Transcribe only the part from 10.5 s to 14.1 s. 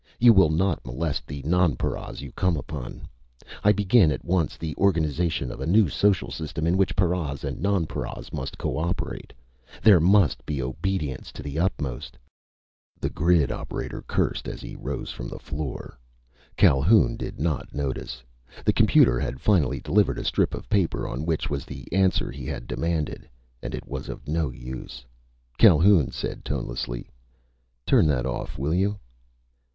obedience to the utmost _"The grid operator